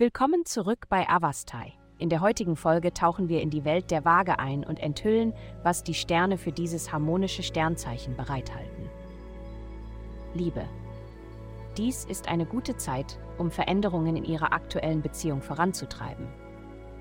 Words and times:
Willkommen 0.00 0.46
zurück 0.46 0.86
bei 0.88 1.06
Avastai. 1.10 1.74
In 1.98 2.08
der 2.08 2.22
heutigen 2.22 2.56
Folge 2.56 2.94
tauchen 2.94 3.28
wir 3.28 3.42
in 3.42 3.50
die 3.50 3.66
Welt 3.66 3.90
der 3.90 4.06
Waage 4.06 4.38
ein 4.38 4.64
und 4.64 4.80
enthüllen, 4.80 5.34
was 5.62 5.82
die 5.82 5.92
Sterne 5.92 6.38
für 6.38 6.52
dieses 6.52 6.90
harmonische 6.90 7.42
Sternzeichen 7.42 8.16
bereithalten. 8.16 8.88
Liebe. 10.32 10.64
Dies 11.76 12.06
ist 12.06 12.28
eine 12.28 12.46
gute 12.46 12.78
Zeit, 12.78 13.18
um 13.36 13.50
Veränderungen 13.50 14.16
in 14.16 14.24
Ihrer 14.24 14.54
aktuellen 14.54 15.02
Beziehung 15.02 15.42
voranzutreiben. 15.42 16.28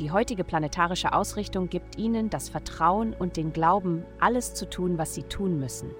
Die 0.00 0.10
heutige 0.10 0.42
planetarische 0.42 1.12
Ausrichtung 1.12 1.68
gibt 1.68 1.98
Ihnen 1.98 2.30
das 2.30 2.48
Vertrauen 2.48 3.12
und 3.12 3.36
den 3.36 3.52
Glauben, 3.52 4.06
alles 4.20 4.54
zu 4.54 4.70
tun, 4.70 4.96
was 4.96 5.12
Sie 5.12 5.24
tun 5.24 5.60
müssen. 5.60 5.90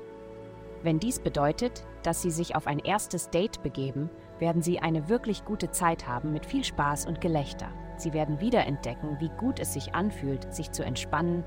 Wenn 0.82 0.98
dies 0.98 1.18
bedeutet, 1.18 1.84
dass 2.02 2.22
Sie 2.22 2.30
sich 2.30 2.56
auf 2.56 2.66
ein 2.66 2.78
erstes 2.78 3.28
Date 3.28 3.62
begeben, 3.62 4.08
werden 4.38 4.62
Sie 4.62 4.78
eine 4.78 5.08
wirklich 5.08 5.44
gute 5.44 5.70
Zeit 5.70 6.06
haben 6.06 6.32
mit 6.32 6.46
viel 6.46 6.64
Spaß 6.64 7.06
und 7.06 7.20
Gelächter. 7.20 7.68
Sie 7.96 8.12
werden 8.12 8.40
wiederentdecken, 8.40 9.18
wie 9.20 9.30
gut 9.38 9.58
es 9.58 9.72
sich 9.72 9.94
anfühlt, 9.94 10.52
sich 10.54 10.70
zu 10.72 10.84
entspannen 10.84 11.44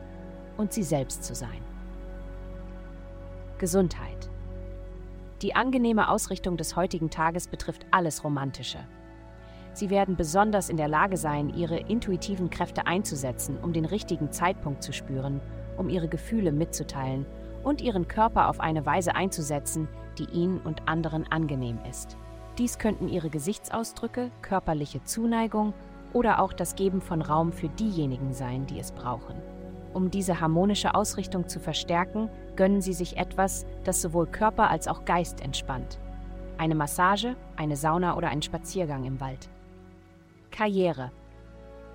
und 0.58 0.74
Sie 0.74 0.84
selbst 0.84 1.24
zu 1.24 1.36
sein. 1.36 1.62
Gesundheit. 3.60 4.30
Die 5.42 5.56
angenehme 5.56 6.10
Ausrichtung 6.10 6.58
des 6.58 6.76
heutigen 6.76 7.10
Tages 7.10 7.48
betrifft 7.48 7.86
alles 7.92 8.24
Romantische. 8.24 8.80
Sie 9.74 9.90
werden 9.90 10.16
besonders 10.16 10.70
in 10.70 10.78
der 10.78 10.88
Lage 10.88 11.16
sein, 11.16 11.50
Ihre 11.50 11.78
intuitiven 11.78 12.50
Kräfte 12.50 12.88
einzusetzen, 12.88 13.58
um 13.62 13.72
den 13.72 13.86
richtigen 13.86 14.32
Zeitpunkt 14.32 14.84
zu 14.84 14.92
spüren, 14.92 15.40
um 15.78 15.90
Ihre 15.90 16.10
Gefühle 16.10 16.52
mitzuteilen 16.52 17.26
und 17.64 17.82
Ihren 17.82 18.08
Körper 18.08 18.50
auf 18.50 18.60
eine 18.60 18.86
Weise 18.86 19.16
einzusetzen, 19.16 19.88
die 20.18 20.26
Ihnen 20.26 20.60
und 20.60 20.88
anderen 20.88 21.32
angenehm 21.32 21.80
ist. 21.90 22.18
Dies 22.60 22.78
könnten 22.78 23.08
ihre 23.08 23.30
Gesichtsausdrücke, 23.30 24.32
körperliche 24.42 25.02
Zuneigung 25.06 25.74
oder 26.12 26.42
auch 26.42 26.52
das 26.52 26.76
Geben 26.76 27.00
von 27.00 27.22
Raum 27.22 27.54
für 27.54 27.70
diejenigen 27.70 28.34
sein, 28.34 28.66
die 28.66 28.80
es 28.80 28.92
brauchen. 28.92 29.36
Um 29.94 30.12
diese 30.12 30.42
harmonische 30.42 30.94
Ausrichtung 30.94 31.48
zu 31.48 31.62
verstärken, 31.62 32.30
gönnen 32.58 32.82
Sie 32.82 32.92
sich 32.92 33.16
etwas, 33.16 33.66
das 33.86 34.02
sowohl 34.02 34.28
Körper 34.28 34.70
als 34.70 34.90
auch 34.90 35.06
Geist 35.06 35.40
entspannt. 35.40 36.00
Eine 36.58 36.76
Massage, 36.76 37.38
eine 37.56 37.78
Sauna 37.78 38.18
oder 38.18 38.28
einen 38.28 38.42
Spaziergang 38.42 39.06
im 39.06 39.22
Wald. 39.22 39.50
Karriere. 40.52 41.12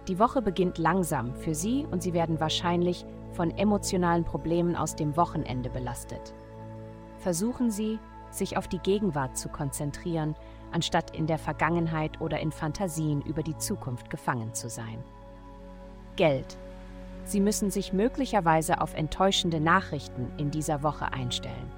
Die 0.09 0.19
Woche 0.19 0.41
beginnt 0.41 0.79
langsam 0.79 1.35
für 1.35 1.55
Sie 1.55 1.87
und 1.91 2.03
Sie 2.03 2.15
werden 2.15 2.41
wahrscheinlich 2.41 3.05
von 3.33 3.51
emotionalen 3.51 4.25
Problemen 4.25 4.77
aus 4.77 4.97
dem 4.97 5.15
Wochenende 5.15 5.69
belastet. 5.69 6.35
Versuchen 7.19 7.71
Sie, 7.71 7.99
sich 8.35 8.57
auf 8.57 8.69
die 8.69 8.79
Gegenwart 8.79 9.37
zu 9.37 9.49
konzentrieren, 9.49 10.35
anstatt 10.73 11.17
in 11.17 11.27
der 11.27 11.39
Vergangenheit 11.39 12.21
oder 12.21 12.41
in 12.41 12.53
Fantasien 12.53 13.23
über 13.23 13.43
die 13.43 13.57
Zukunft 13.57 14.11
gefangen 14.11 14.55
zu 14.55 14.69
sein. 14.69 15.03
Geld. 16.17 16.57
Sie 17.25 17.41
müssen 17.41 17.71
sich 17.71 17.93
möglicherweise 17.93 18.81
auf 18.81 18.95
enttäuschende 18.95 19.61
Nachrichten 19.61 20.31
in 20.37 20.51
dieser 20.51 20.83
Woche 20.83 21.13
einstellen. 21.13 21.71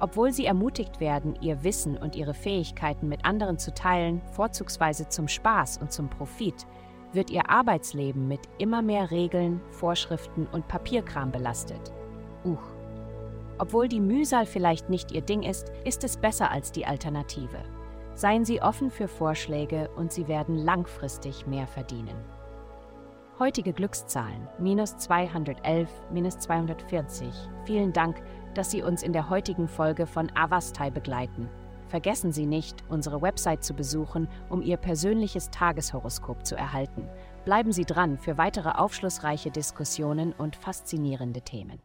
Obwohl 0.00 0.32
Sie 0.32 0.44
ermutigt 0.44 1.00
werden, 1.00 1.38
Ihr 1.40 1.64
Wissen 1.64 1.96
und 1.96 2.16
Ihre 2.16 2.34
Fähigkeiten 2.34 3.08
mit 3.08 3.24
anderen 3.24 3.58
zu 3.58 3.72
teilen, 3.72 4.20
vorzugsweise 4.32 5.08
zum 5.08 5.28
Spaß 5.28 5.78
und 5.78 5.92
zum 5.92 6.10
Profit, 6.10 6.66
wird 7.12 7.30
Ihr 7.30 7.48
Arbeitsleben 7.48 8.28
mit 8.28 8.40
immer 8.58 8.82
mehr 8.82 9.10
Regeln, 9.10 9.60
Vorschriften 9.70 10.46
und 10.52 10.68
Papierkram 10.68 11.30
belastet. 11.30 11.92
Uch. 12.44 12.73
Obwohl 13.58 13.88
die 13.88 14.00
Mühsal 14.00 14.46
vielleicht 14.46 14.90
nicht 14.90 15.12
Ihr 15.12 15.22
Ding 15.22 15.42
ist, 15.42 15.70
ist 15.84 16.04
es 16.04 16.16
besser 16.16 16.50
als 16.50 16.72
die 16.72 16.86
Alternative. 16.86 17.58
Seien 18.14 18.44
Sie 18.44 18.62
offen 18.62 18.90
für 18.90 19.08
Vorschläge 19.08 19.90
und 19.96 20.12
Sie 20.12 20.28
werden 20.28 20.56
langfristig 20.56 21.46
mehr 21.46 21.66
verdienen. 21.66 22.16
Heutige 23.38 23.72
Glückszahlen 23.72 24.48
minus 24.60 24.96
211, 24.96 25.88
minus 26.12 26.38
240. 26.38 27.28
Vielen 27.64 27.92
Dank, 27.92 28.22
dass 28.54 28.70
Sie 28.70 28.82
uns 28.82 29.02
in 29.02 29.12
der 29.12 29.28
heutigen 29.28 29.66
Folge 29.66 30.06
von 30.06 30.30
Avastai 30.36 30.90
begleiten. 30.90 31.48
Vergessen 31.88 32.32
Sie 32.32 32.46
nicht, 32.46 32.82
unsere 32.88 33.22
Website 33.22 33.64
zu 33.64 33.74
besuchen, 33.74 34.28
um 34.48 34.62
Ihr 34.62 34.76
persönliches 34.76 35.50
Tageshoroskop 35.50 36.46
zu 36.46 36.56
erhalten. 36.56 37.08
Bleiben 37.44 37.72
Sie 37.72 37.84
dran 37.84 38.18
für 38.18 38.38
weitere 38.38 38.70
aufschlussreiche 38.70 39.50
Diskussionen 39.50 40.32
und 40.32 40.56
faszinierende 40.56 41.42
Themen. 41.42 41.80